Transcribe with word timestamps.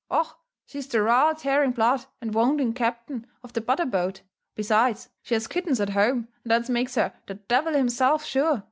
Och! 0.09 0.25
she's 0.67 0.87
the 0.89 0.99
raal 0.99 1.35
taring 1.35 1.73
blood 1.75 2.07
and 2.21 2.33
wounding 2.33 2.73
captain 2.73 3.27
of 3.43 3.53
the 3.53 3.61
butter 3.61 3.85
boat; 3.85 4.23
besides, 4.55 5.09
she 5.21 5.35
has 5.35 5.45
kittens 5.45 5.79
at 5.79 5.89
home, 5.91 6.27
and 6.43 6.49
that 6.49 6.67
makes 6.69 6.95
her 6.95 7.13
the 7.27 7.35
devil 7.35 7.73
himself, 7.73 8.25
sure. 8.25 8.59